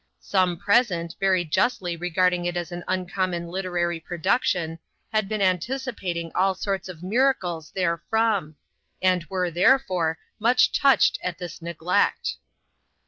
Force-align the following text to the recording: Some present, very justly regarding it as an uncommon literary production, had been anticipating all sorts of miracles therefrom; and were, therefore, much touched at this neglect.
Some 0.19 0.57
present, 0.57 1.15
very 1.19 1.45
justly 1.45 1.95
regarding 1.95 2.45
it 2.45 2.57
as 2.57 2.71
an 2.71 2.83
uncommon 2.87 3.49
literary 3.49 3.99
production, 3.99 4.79
had 5.13 5.29
been 5.29 5.43
anticipating 5.43 6.31
all 6.33 6.55
sorts 6.55 6.89
of 6.89 7.03
miracles 7.03 7.69
therefrom; 7.69 8.55
and 8.99 9.23
were, 9.25 9.51
therefore, 9.51 10.17
much 10.39 10.71
touched 10.71 11.19
at 11.21 11.37
this 11.37 11.61
neglect. 11.61 12.37